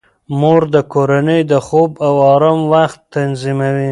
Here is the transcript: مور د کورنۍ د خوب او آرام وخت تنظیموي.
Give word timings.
مور 0.39 0.61
د 0.75 0.77
کورنۍ 0.93 1.41
د 1.51 1.53
خوب 1.65 1.91
او 2.07 2.13
آرام 2.33 2.59
وخت 2.73 2.99
تنظیموي. 3.15 3.89